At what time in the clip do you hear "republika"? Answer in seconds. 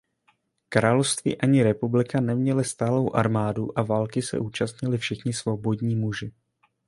1.63-2.19